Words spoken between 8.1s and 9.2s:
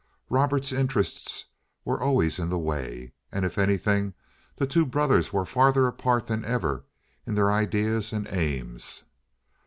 and aims.